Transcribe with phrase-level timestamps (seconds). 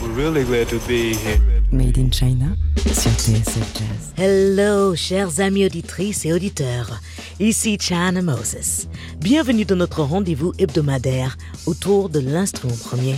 [0.00, 1.38] We're really glad to be here.
[1.70, 4.14] Made in China sur TSF Jazz.
[4.16, 7.00] Hello, chers amis auditrices et auditeurs.
[7.38, 8.88] Ici Chana Moses.
[9.20, 11.36] Bienvenue dans notre rendez-vous hebdomadaire
[11.66, 13.16] autour de l'instrument premier,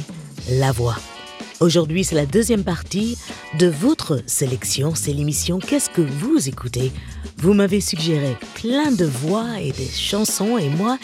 [0.50, 0.96] la voix.
[1.60, 3.18] Aujourd'hui, c'est la deuxième partie
[3.58, 4.94] de votre sélection.
[4.94, 6.92] C'est l'émission Qu'est-ce que vous écoutez?
[7.38, 10.98] Vous m'avez suggéré plein de voix et des chansons et moi,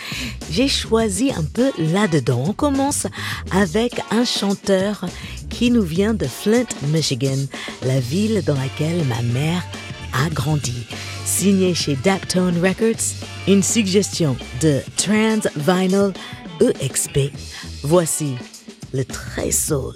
[0.51, 2.45] j'ai choisi un peu là-dedans.
[2.47, 3.09] On commence
[3.51, 5.05] avec un chanteur
[5.51, 7.39] qui nous vient de Flint, Michigan,
[7.85, 9.65] la ville dans laquelle ma mère
[10.13, 10.87] a grandi.
[11.25, 13.03] Signé chez Daptone Records,
[13.49, 16.13] une suggestion de Trans Vinyl
[16.61, 17.33] EXP.
[17.83, 18.35] Voici
[18.93, 19.95] le très soul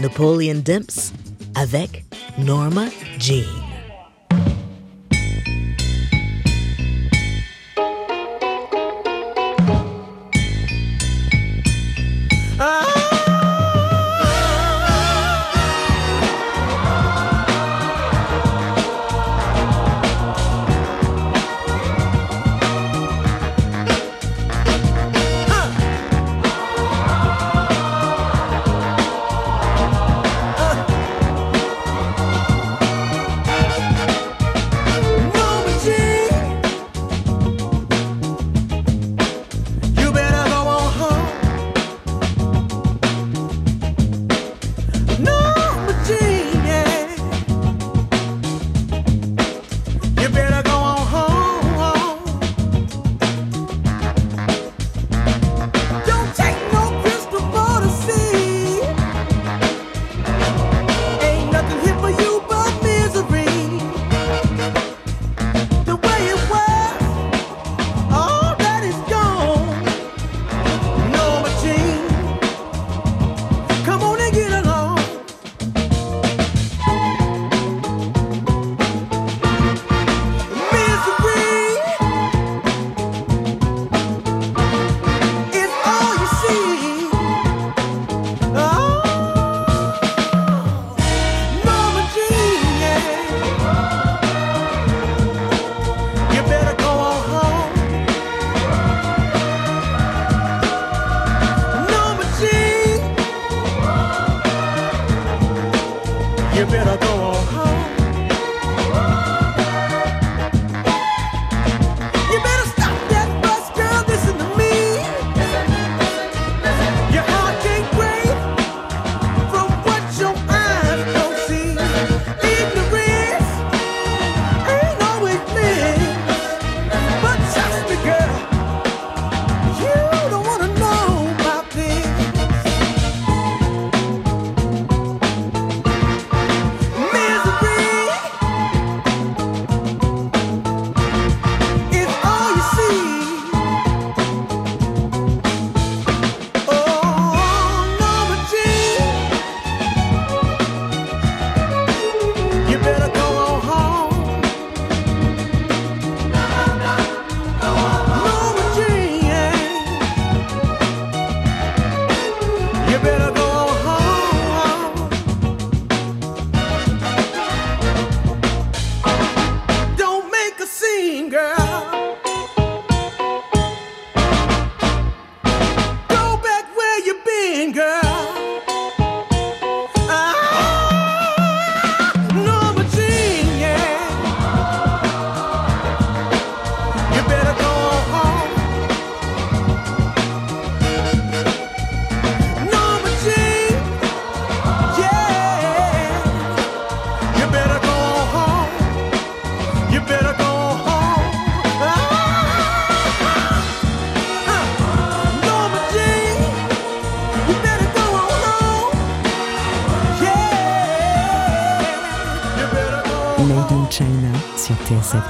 [0.00, 1.12] Napoleon Dimps
[1.56, 2.04] avec
[2.38, 2.86] Norma
[3.18, 3.67] Jean.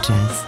[0.09, 0.48] Jazz.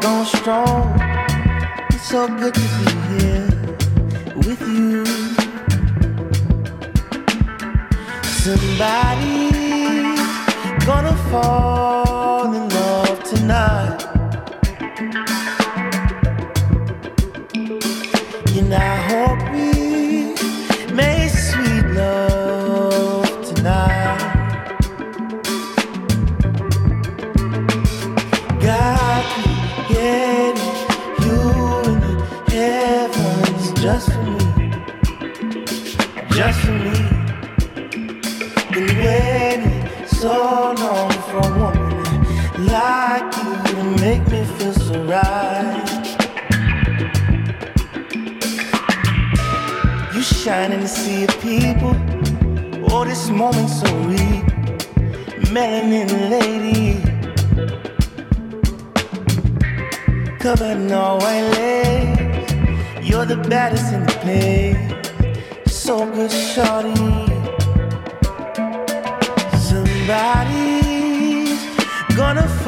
[0.00, 1.00] gone strong.
[1.90, 2.54] It's so good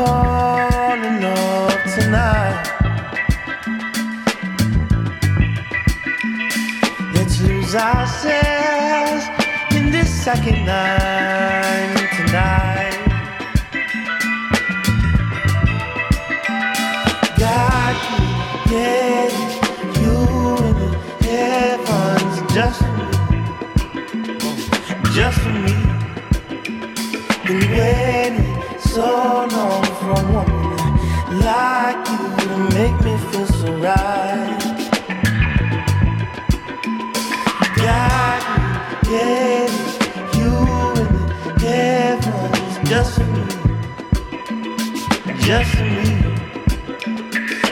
[0.05, 2.56] falling off tonight.
[7.14, 9.25] Let's lose ourselves
[9.76, 12.00] in this second night.
[33.81, 34.61] Right.
[39.11, 39.71] Created
[40.37, 40.55] you
[41.00, 41.09] in
[41.59, 43.44] the heavens just for me,
[45.41, 46.09] just for me.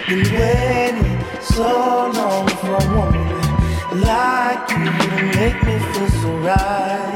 [0.09, 1.69] Been waiting so
[2.15, 7.08] long for a woman like you to make me feel so right.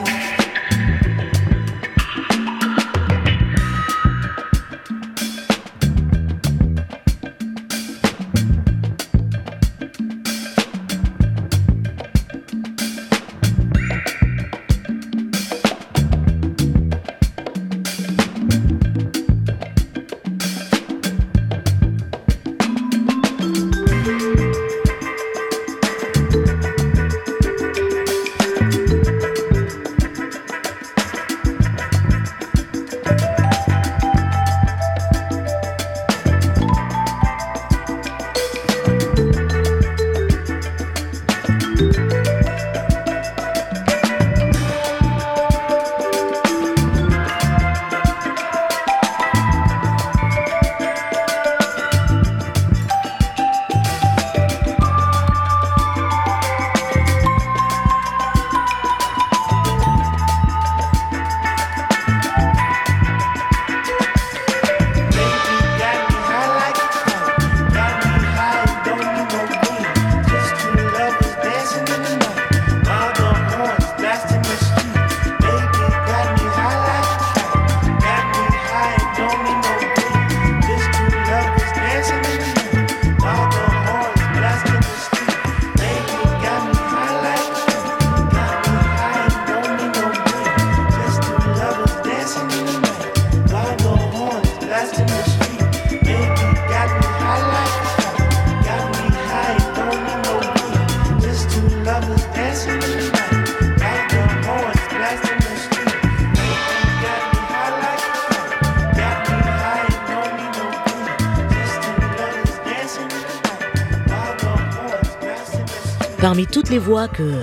[116.52, 117.40] Toutes les voix que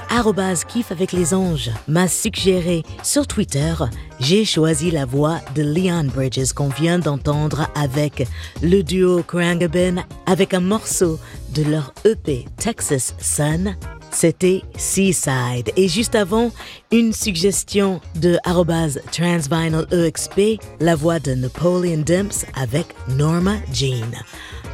[0.67, 3.73] kiffe avec les anges m'a suggéré sur Twitter,
[4.19, 8.27] j'ai choisi la voix de Leon Bridges qu'on vient d'entendre avec
[8.61, 11.19] le duo Krangabin avec un morceau
[11.55, 13.75] de leur EP Texas Sun.
[14.11, 15.71] C'était Seaside.
[15.75, 16.51] Et juste avant,
[16.91, 24.11] une suggestion de arrobase transvinyl EXP, la voix de Napoleon Dimps avec Norma Jean.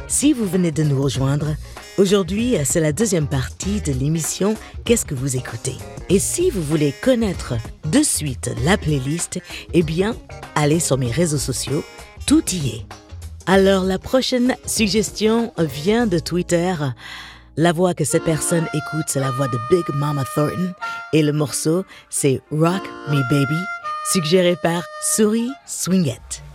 [0.08, 1.48] Si vous venez de nous rejoindre,
[1.98, 5.76] Aujourd'hui, c'est la deuxième partie de l'émission Qu'est-ce que vous écoutez?
[6.10, 7.54] Et si vous voulez connaître
[7.90, 9.40] de suite la playlist,
[9.72, 10.14] eh bien,
[10.54, 11.82] allez sur mes réseaux sociaux,
[12.26, 12.86] tout y est.
[13.46, 16.74] Alors, la prochaine suggestion vient de Twitter
[17.56, 20.74] La voix que cette personne écoute, c'est la voix de Big Mama Thornton
[21.14, 23.60] et le morceau, c'est Rock Me Baby,
[24.12, 24.82] suggéré par
[25.14, 26.45] Souris Swingette.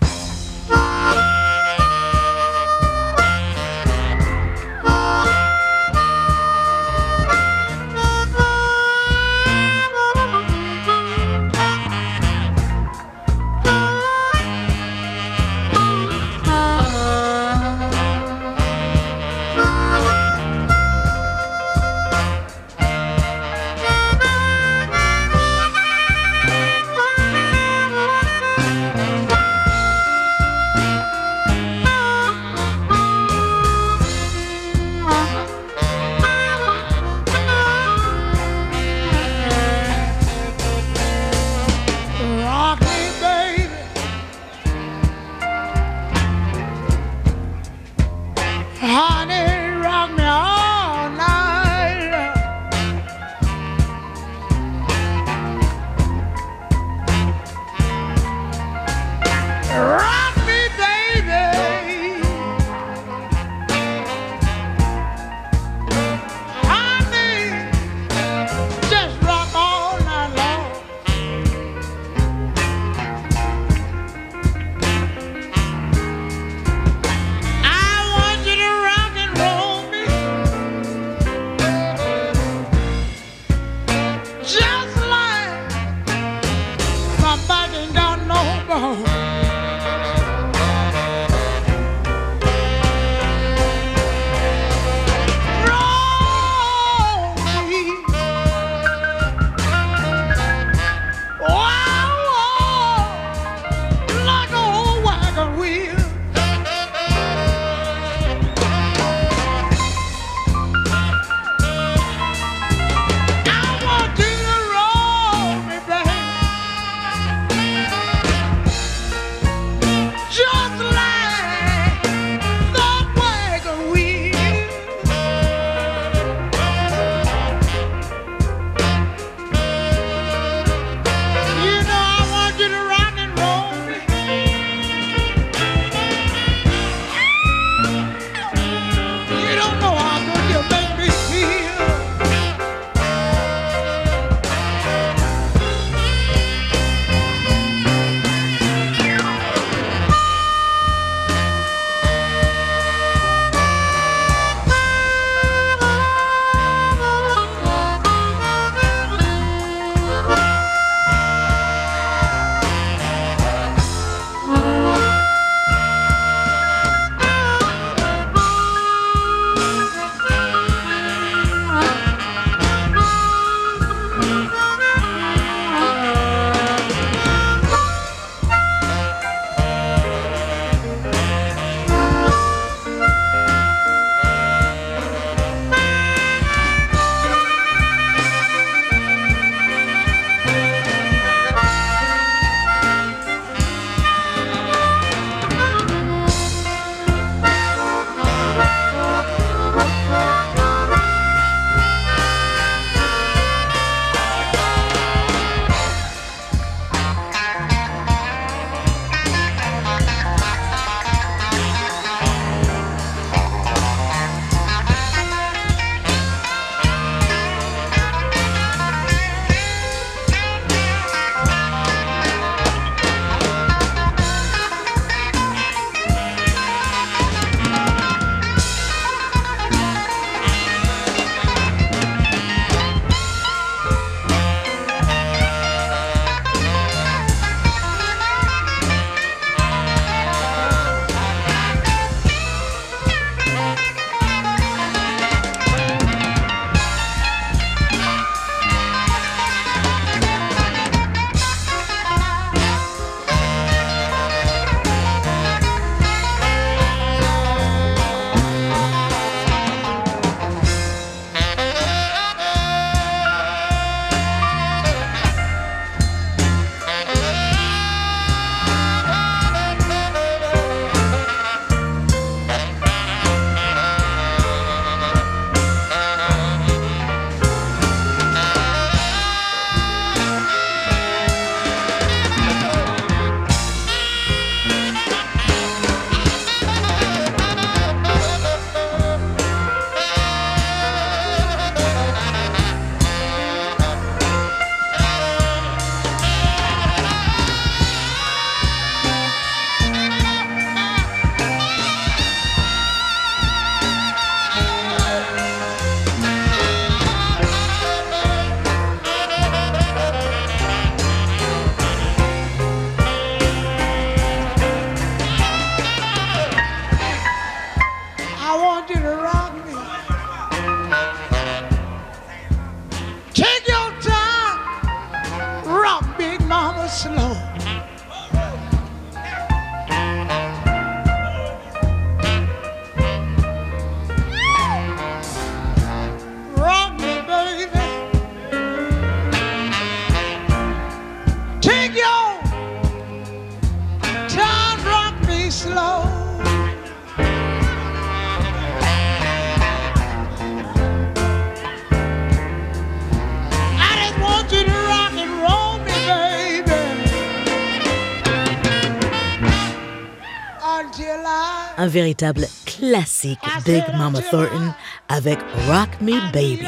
[361.82, 364.72] Un véritable classique Big Mama Thornton
[365.10, 366.68] avec Rock Me Baby.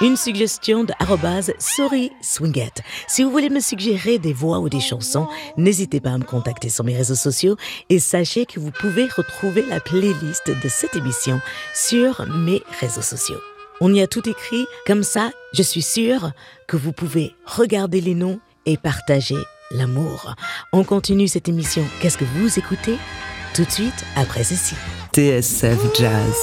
[0.00, 0.92] Une suggestion de
[1.60, 2.82] Sorry Swingette.
[3.06, 6.68] Si vous voulez me suggérer des voix ou des chansons, n'hésitez pas à me contacter
[6.68, 7.56] sur mes réseaux sociaux
[7.90, 11.40] et sachez que vous pouvez retrouver la playlist de cette émission
[11.72, 13.40] sur mes réseaux sociaux.
[13.80, 16.32] On y a tout écrit, comme ça, je suis sûre
[16.66, 19.38] que vous pouvez regarder les noms et partager
[19.70, 20.34] l'amour.
[20.72, 21.84] On continue cette émission.
[22.02, 22.96] Qu'est-ce que vous écoutez?
[23.54, 24.74] Tout de suite après ceci.
[25.12, 26.34] TSF Jazz.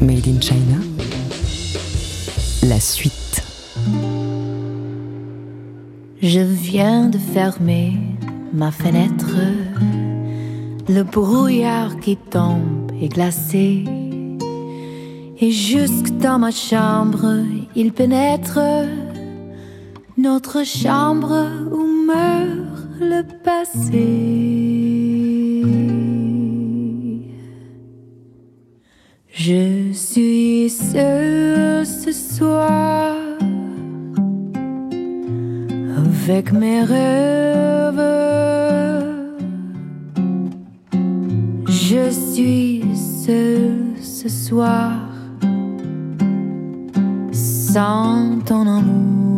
[0.00, 0.78] Made in China.
[2.62, 3.42] La suite.
[6.22, 7.94] Je viens de fermer
[8.52, 9.36] ma fenêtre.
[10.88, 13.84] Le brouillard qui tombe est glacé.
[15.38, 17.42] Et jusque dans ma chambre,
[17.74, 18.58] il pénètre
[20.16, 24.06] notre chambre où meurt le passé.
[29.30, 33.14] Je suis seule ce soir
[35.98, 38.02] avec mes rêves.
[41.68, 44.92] Je suis seule ce soir
[47.32, 49.35] sans ton amour.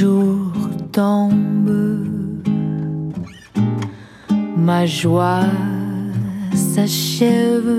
[0.00, 0.52] Jour
[0.92, 2.06] tombe,
[4.56, 5.50] ma joie
[6.54, 7.74] s'achève.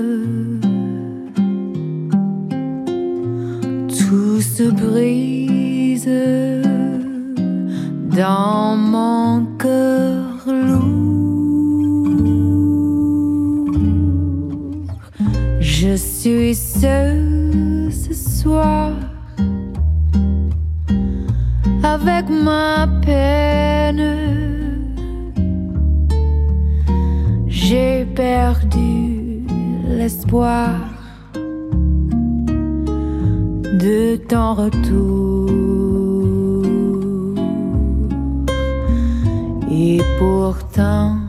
[3.88, 6.20] Tout se brise
[8.16, 10.46] dans mon cœur
[15.60, 17.21] Je suis seule
[22.02, 24.02] avec ma peine.
[27.48, 29.46] J'ai perdu
[29.88, 30.70] l'espoir
[33.86, 35.50] de ton retour.
[39.70, 41.21] Et pourtant,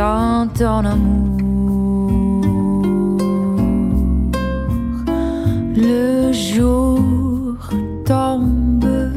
[0.00, 1.36] ton amour.
[5.76, 7.58] Le jour
[8.06, 9.12] tombe,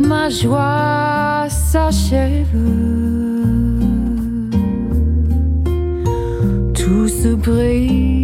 [0.00, 2.58] ma joie s'achève.
[6.74, 8.17] Tout se brise.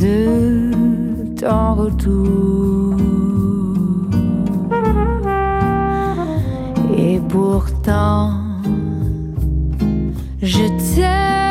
[0.00, 0.70] De
[1.40, 2.96] ton retour.
[6.96, 8.32] Et pourtant,
[10.42, 10.64] je
[10.94, 11.43] t'aime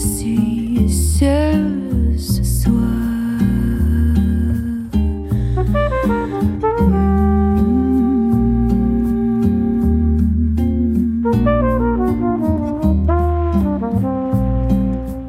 [0.00, 2.74] suis ce soir.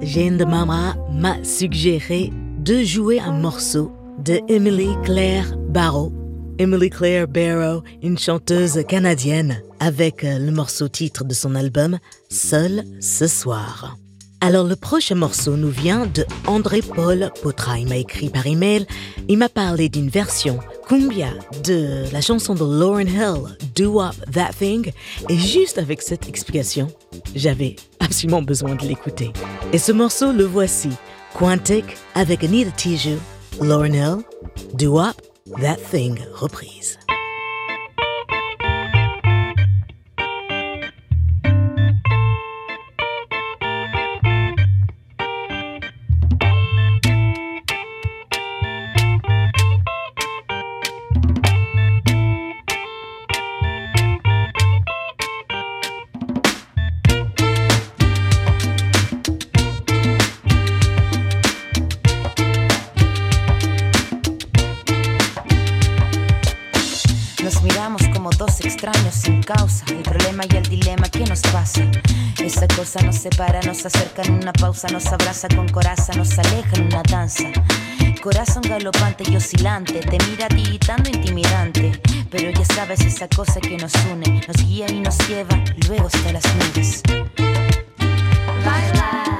[0.02, 3.92] Jane de Mama m'a suggéré de jouer un morceau
[4.24, 6.12] de Emily Claire Barrow.
[6.60, 11.98] Emily Claire Barrow, une chanteuse canadienne, avec euh, le morceau titre de son album
[12.30, 13.98] Seul ce soir.
[14.44, 17.78] Alors le prochain morceau nous vient de André-Paul Potra.
[17.78, 18.88] Il m'a écrit par email.
[19.28, 21.30] Il m'a parlé d'une version cumbia
[21.64, 24.92] de la chanson de Lauryn Hill, Do Up That Thing.
[25.30, 26.88] Et juste avec cette explication,
[27.36, 29.32] j'avais absolument besoin de l'écouter.
[29.74, 30.90] Et ce morceau, le voici.
[31.36, 33.20] Quantic avec Anita Tijoux,
[33.62, 34.24] Lauryn Hill,
[34.74, 35.16] Do Up
[35.62, 36.98] That Thing reprise.
[72.82, 76.88] Cosa nos separa, nos acerca en una pausa, nos abraza con coraza, nos aleja en
[76.88, 77.44] una danza.
[78.24, 82.02] Corazón galopante y oscilante, te mira tiritando intimidante.
[82.32, 86.32] Pero ya sabes esa cosa que nos une, nos guía y nos lleva luego hasta
[86.32, 87.04] las nubes.
[88.66, 89.38] Baila,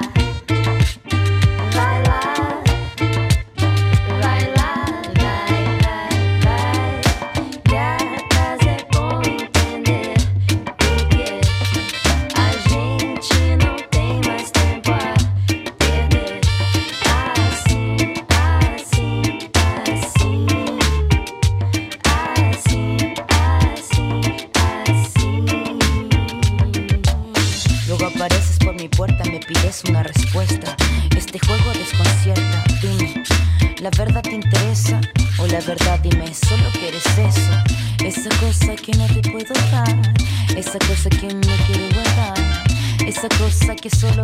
[43.82, 44.22] que solo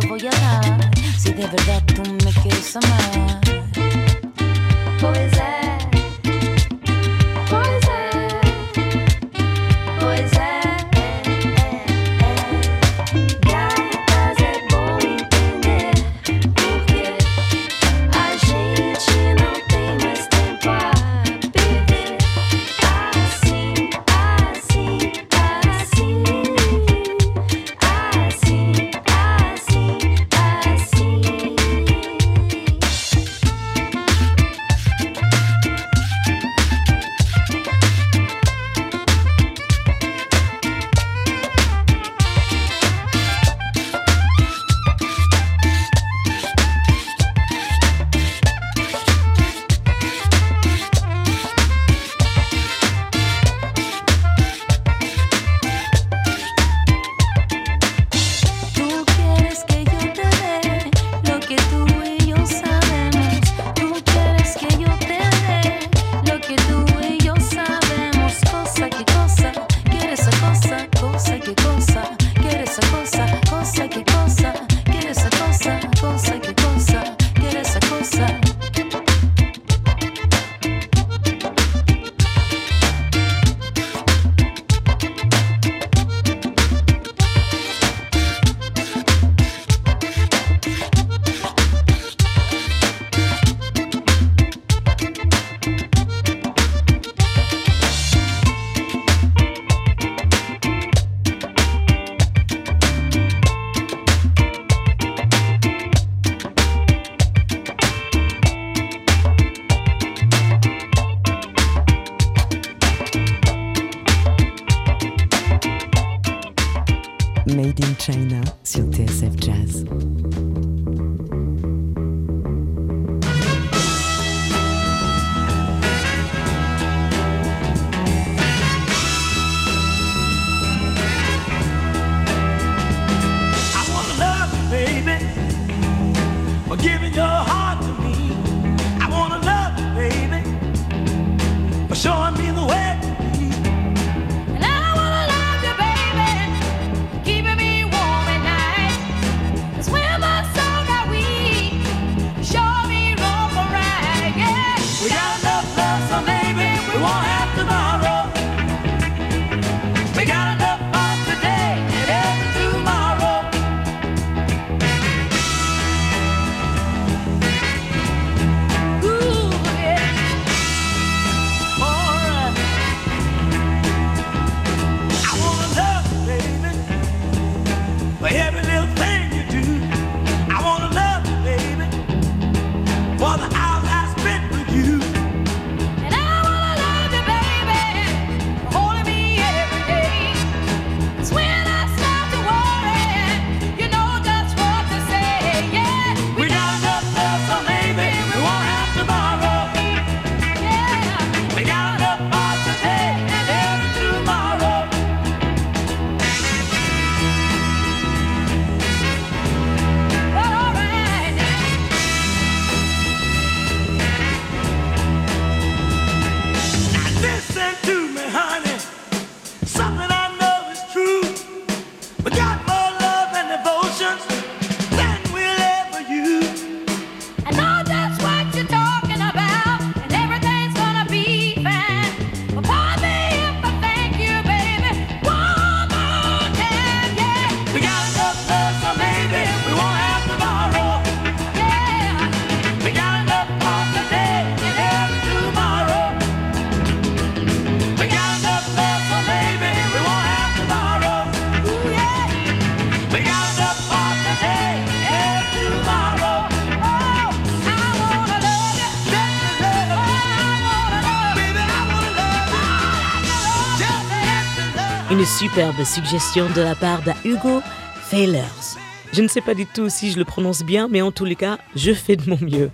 [265.39, 267.61] Superbe suggestion de la part de Hugo
[268.09, 268.75] Failers.
[269.13, 271.37] Je ne sais pas du tout si je le prononce bien, mais en tous les
[271.37, 272.69] cas, je fais de mon mieux.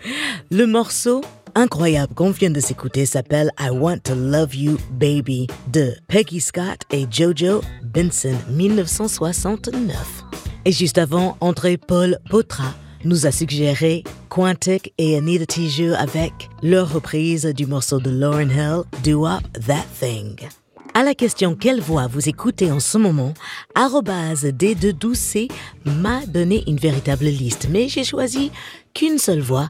[0.49, 1.21] Le morceau
[1.53, 6.79] incroyable qu'on vient de s'écouter s'appelle I Want to Love You Baby de Peggy Scott
[6.89, 10.23] et Jojo Benson 1969.
[10.65, 12.73] Et juste avant, André Paul Potra
[13.03, 18.81] nous a suggéré Quantic et Anita Tijoux avec leur reprise du morceau de Lauren Hill,
[19.03, 20.49] Do Up That Thing.
[20.97, 23.33] À la question Quelle voix vous écoutez en ce moment
[23.75, 25.51] D212C
[25.83, 28.49] m'a donné une véritable liste, mais j'ai choisi
[28.93, 29.67] qu'une seule voix.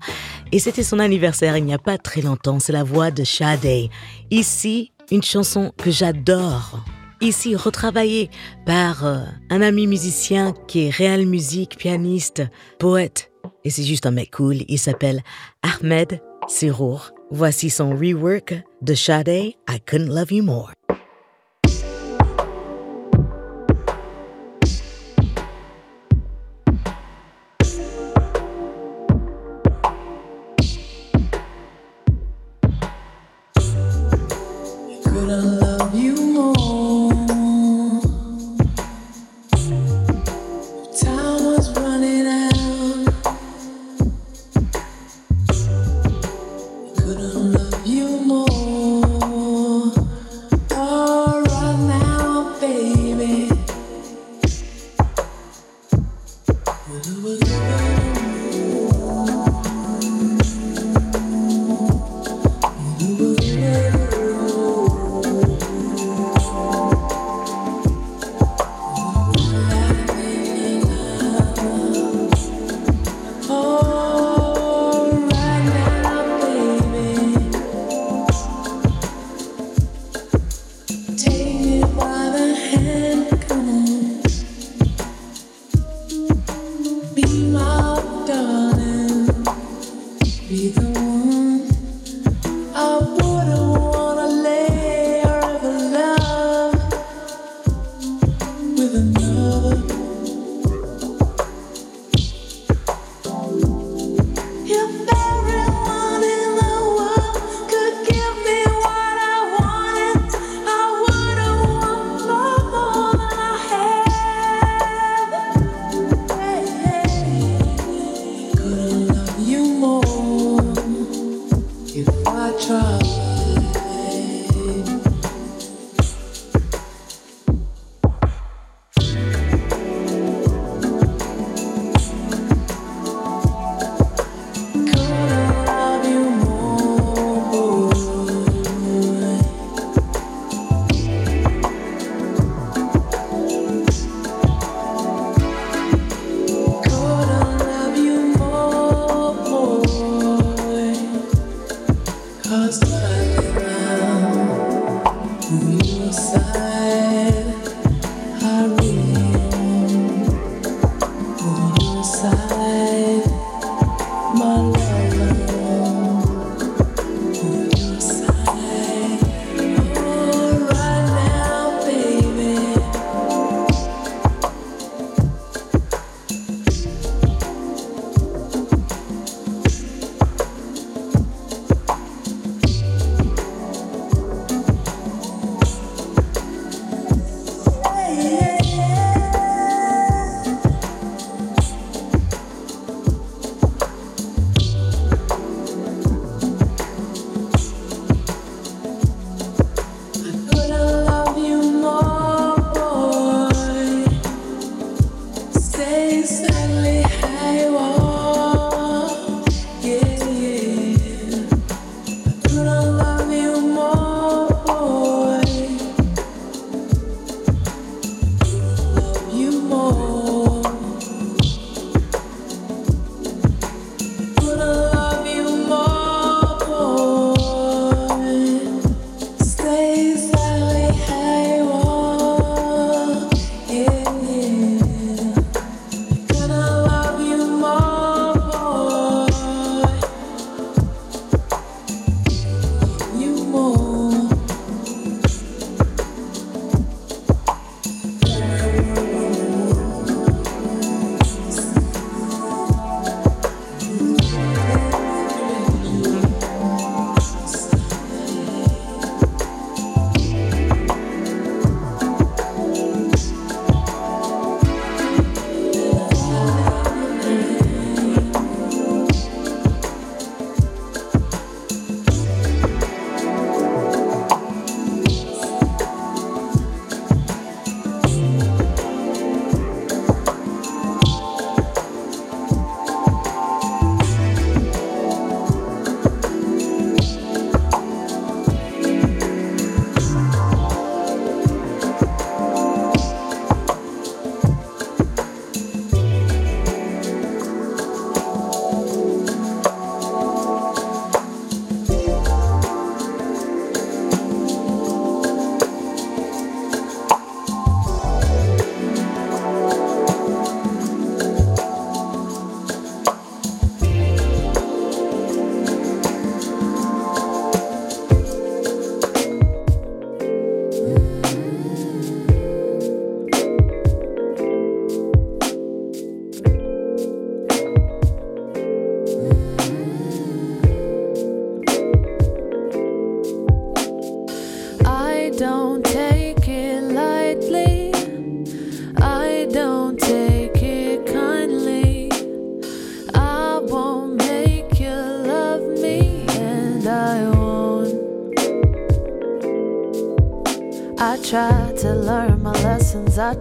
[0.51, 2.59] Et c'était son anniversaire il n'y a pas très longtemps.
[2.59, 3.89] C'est la voix de Sade.
[4.29, 6.85] Ici, une chanson que j'adore.
[7.21, 8.29] Ici, retravaillée
[8.67, 12.43] par euh, un ami musicien qui est réel musique, pianiste,
[12.77, 13.31] poète.
[13.63, 14.57] Et c'est juste un mec cool.
[14.67, 15.23] Il s'appelle
[15.63, 17.09] Ahmed Sirour.
[17.31, 19.55] Voici son rework de Sade, I
[19.87, 20.69] Couldn't Love You More.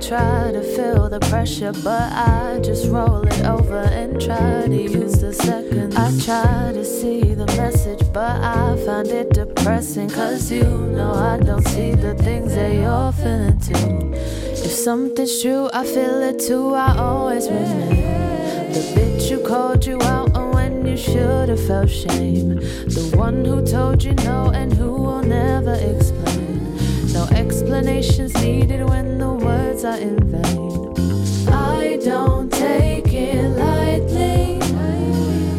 [0.08, 5.20] Try to feel the pressure, but I just roll it over and try to use
[5.20, 5.96] the seconds.
[5.96, 10.10] I try to see the message, but I find it depressing.
[10.10, 14.12] Cause you know I don't see the things that you're feeling too.
[14.52, 16.74] If something's true, I feel it too.
[16.74, 21.88] I always remember the bitch who called you out on when you should have felt
[21.88, 22.56] shame.
[22.56, 26.76] The one who told you no and who will never explain.
[27.14, 29.13] No explanations needed when
[29.84, 31.48] are in vain.
[31.52, 34.58] I don't take it lightly.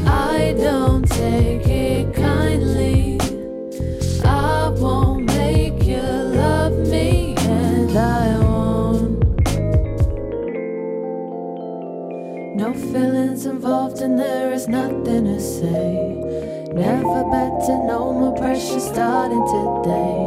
[0.07, 3.19] I don't take it kindly.
[4.23, 9.23] I won't make you love me, and I won't.
[12.55, 16.65] No feelings involved, and there is nothing to say.
[16.73, 20.24] Never better, no more pressure starting today.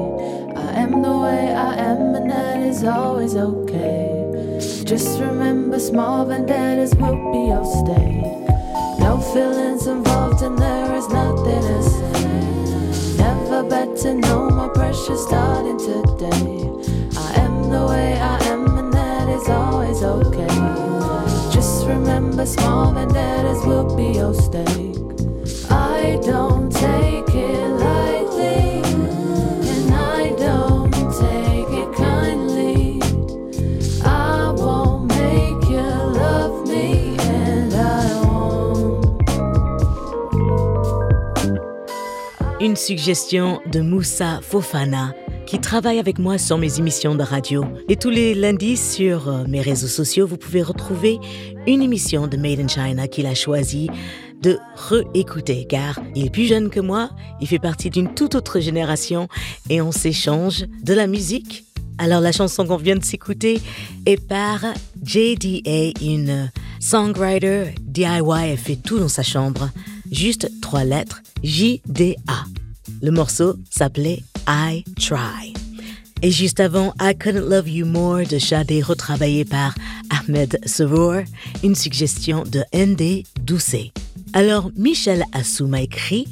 [2.79, 4.61] Is always okay.
[4.85, 8.47] Just remember, small vendettas will be your stay.
[9.01, 13.17] No feelings involved, and there is nothing to say.
[13.19, 16.71] Never better, no more pressure starting today.
[17.19, 20.47] I am the way I am, and that is always okay.
[21.53, 24.97] Just remember, small vendettas will be your stake.
[25.69, 26.68] I don't
[42.69, 45.15] Une suggestion de Moussa Fofana
[45.47, 47.65] qui travaille avec moi sur mes émissions de radio.
[47.89, 51.19] Et tous les lundis sur euh, mes réseaux sociaux, vous pouvez retrouver
[51.67, 53.89] une émission de Made in China qu'il a choisi
[54.43, 57.09] de réécouter car il est plus jeune que moi,
[57.41, 59.29] il fait partie d'une toute autre génération
[59.71, 61.65] et on s'échange de la musique.
[61.97, 63.63] Alors la chanson qu'on vient de s'écouter
[64.05, 64.61] est par
[65.03, 69.71] JDA, une songwriter DIY, elle fait tout dans sa chambre,
[70.13, 72.45] juste trois lettres, JDA.
[73.03, 75.55] Le morceau s'appelait I Try.
[76.23, 79.75] Et juste avant, I Couldn't Love You More de Shadé retravaillé par
[80.11, 81.23] Ahmed Savour,
[81.63, 83.93] une suggestion de ND Doucet.
[84.33, 86.27] Alors, Michel Assou m'a écrit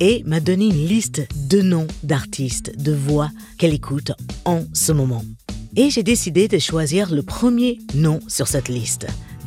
[0.00, 4.12] et m'a donné une liste de noms d'artistes, de voix qu'elle écoute
[4.44, 5.24] en ce moment.
[5.76, 9.06] Et j'ai décidé de choisir le premier nom sur cette liste,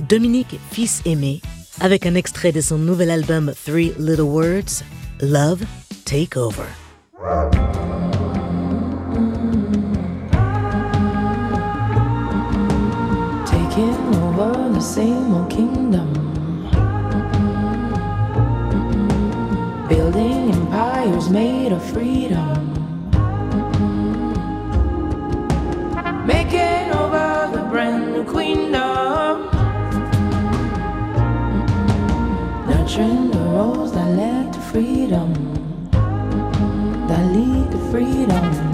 [0.09, 1.41] Dominique Fils Aimé,
[1.79, 4.83] avec un extrait de son nouvel album Three Little Words,
[5.21, 5.65] Love
[6.03, 6.67] Take Over.
[13.45, 16.11] Taking over the same old kingdom.
[19.87, 22.74] Building empires made of freedom.
[34.75, 35.31] Freedom.
[37.07, 38.64] That lead to freedom.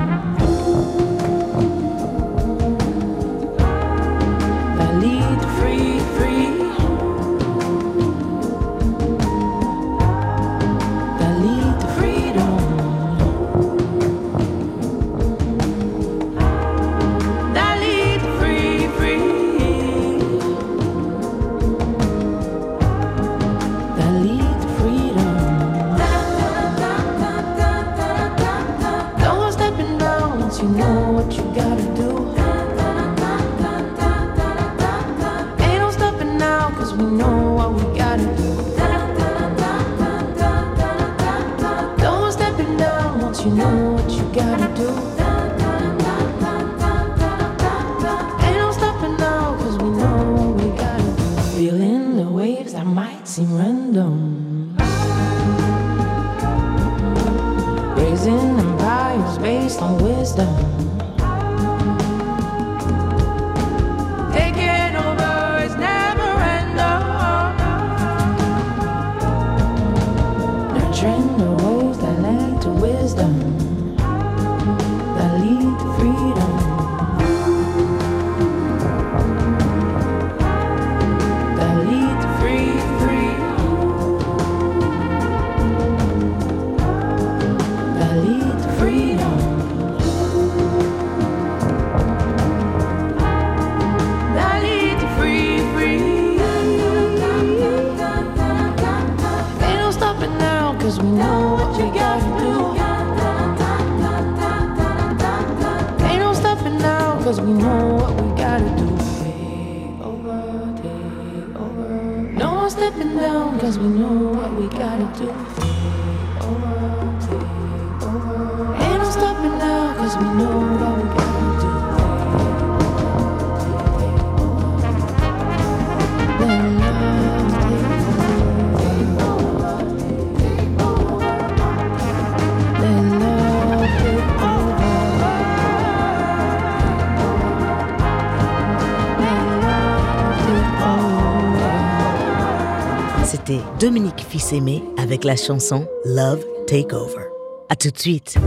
[144.98, 147.28] avec la chanson Love Takeover.
[147.70, 148.38] À tout de suite.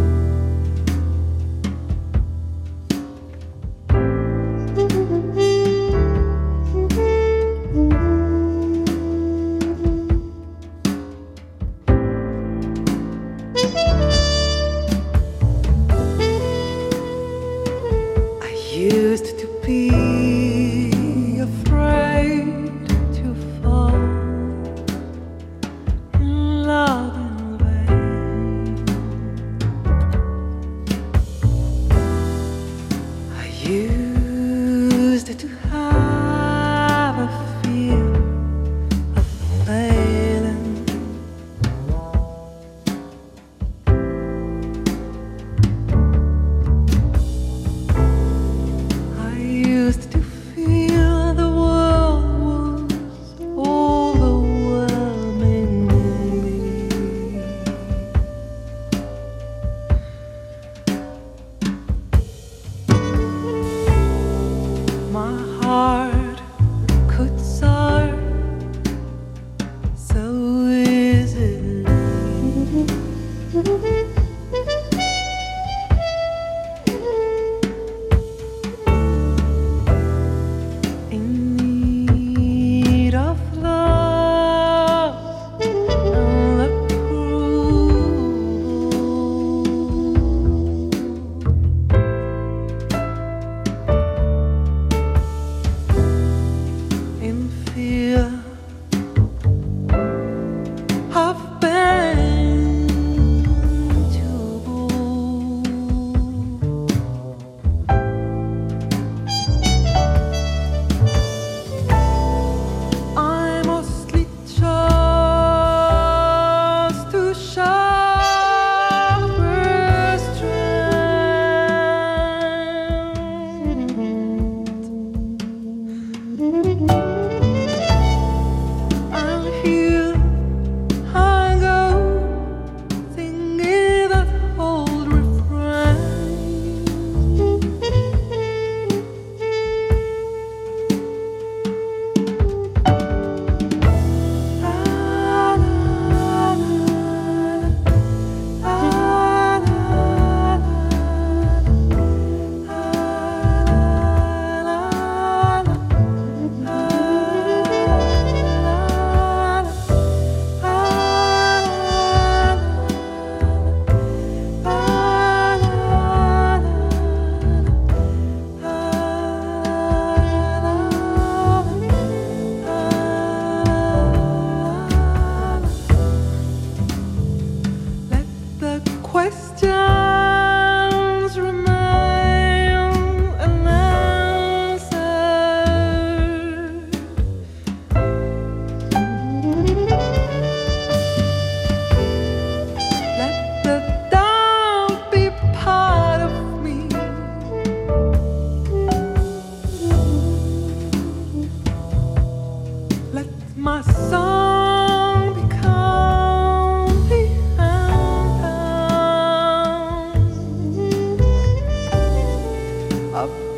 [213.14, 213.53] اب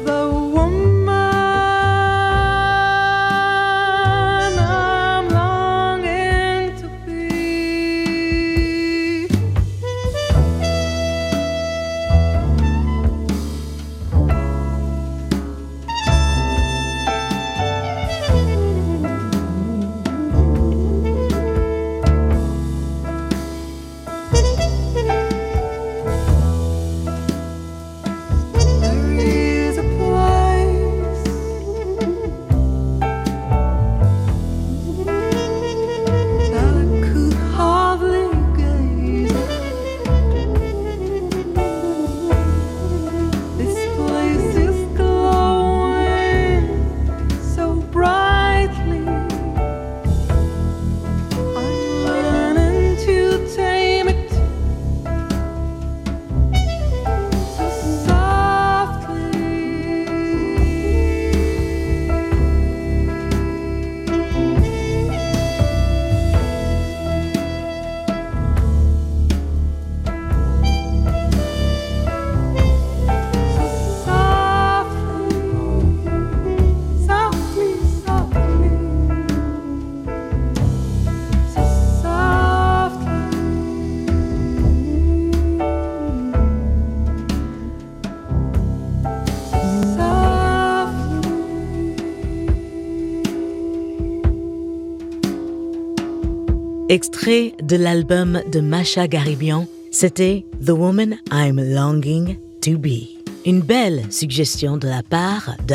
[96.88, 103.08] Extrait de l'album de Masha Garibian, c'était The Woman I'm Longing to Be.
[103.44, 105.74] Une belle suggestion de la part de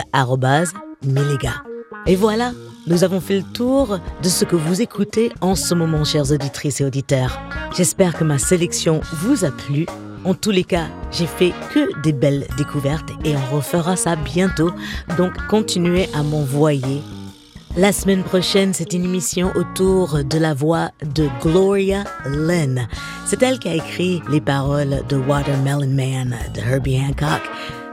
[1.05, 1.64] Milega.
[2.07, 2.53] Et voilà,
[2.88, 6.80] nous avons fait le tour de ce que vous écoutez en ce moment, chers auditrices
[6.80, 7.41] et auditeurs.
[7.76, 9.86] J'espère que ma sélection vous a plu.
[10.24, 14.72] En tous les cas, j'ai fait que des belles découvertes et on refera ça bientôt.
[15.18, 17.01] Donc continuez à m'envoyer.
[17.78, 22.88] La semaine prochaine, c'est une émission autour de la voix de Gloria Lynn.
[23.26, 27.41] C'est elle qui a écrit les paroles de Watermelon Man de Herbie Hancock.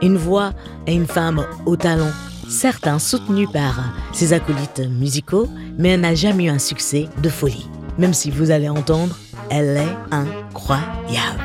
[0.01, 0.51] Une voix
[0.85, 2.11] et une femme au talent
[2.49, 7.67] certains soutenus par ses acolytes musicaux, mais elle n'a jamais eu un succès de folie.
[7.97, 9.17] Même si vous allez entendre,
[9.49, 11.39] elle est incroyable.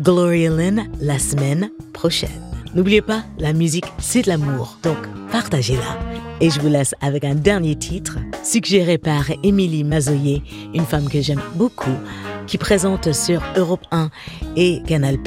[0.00, 2.30] Gloria Lynn la semaine prochaine.
[2.72, 4.98] N'oubliez pas, la musique, c'est de l'amour, donc
[5.32, 6.29] partagez-la.
[6.42, 11.20] Et je vous laisse avec un dernier titre, suggéré par Émilie Mazoyer, une femme que
[11.20, 11.94] j'aime beaucoup,
[12.46, 14.08] qui présente sur Europe 1
[14.56, 15.18] et Canal+,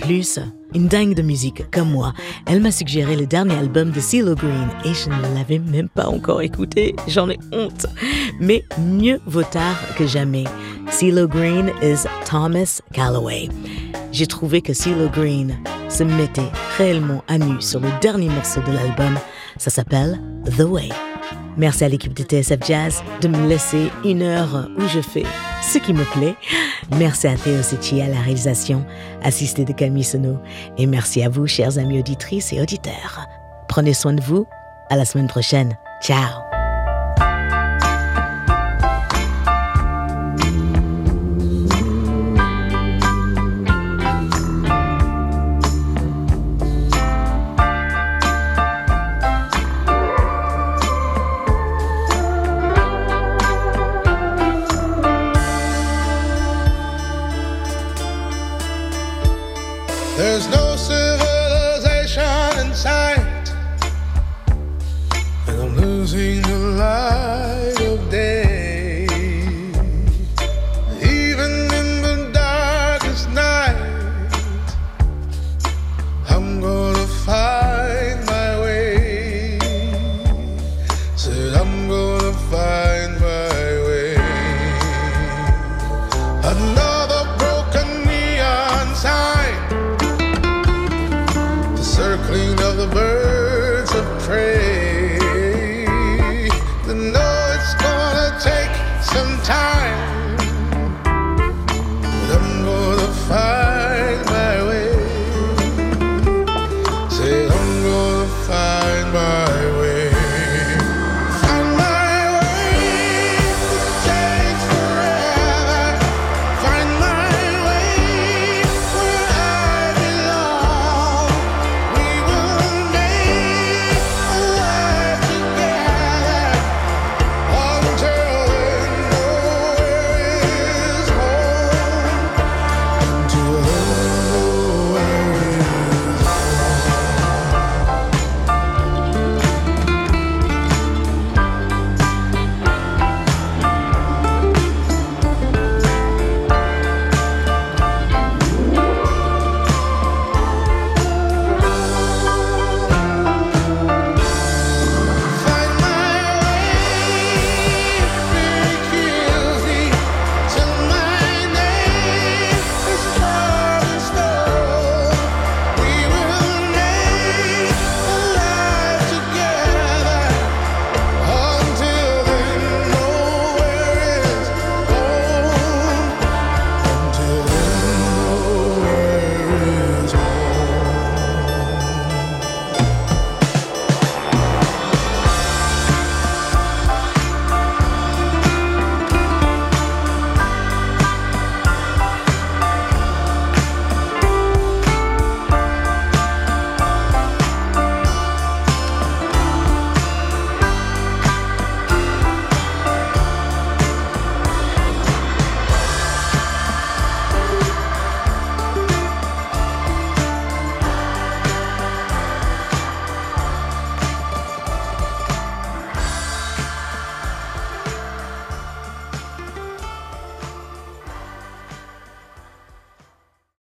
[0.74, 2.14] une dingue de musique comme moi.
[2.47, 6.07] Elle m'a suggéré le dernier album de CeeLo Green et je ne l'avais même pas
[6.07, 6.95] encore écouté.
[7.07, 7.86] J'en ai honte.
[8.39, 10.45] Mais mieux vaut tard que jamais.
[10.89, 13.49] CeeLo Green is Thomas Calloway.
[14.11, 15.55] J'ai trouvé que CeeLo Green
[15.89, 16.41] se mettait
[16.78, 19.16] réellement à nu sur le dernier morceau de l'album.
[19.58, 20.20] Ça s'appelle
[20.58, 20.89] The Way.
[21.58, 25.26] Merci à l'équipe de TSF Jazz de me laisser une heure où je fais
[25.64, 26.36] ce qui me plaît.
[26.97, 28.86] Merci à Théo Sechi à la réalisation,
[29.22, 30.39] assisté de Camille Sono.
[30.78, 33.28] Et merci à vous, chers amis auditrices et auditeurs.
[33.68, 34.45] Prenez soin de vous.
[34.89, 35.78] À la semaine prochaine.
[36.01, 36.53] Ciao.